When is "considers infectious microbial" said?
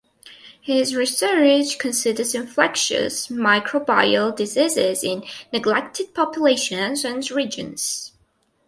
1.77-4.35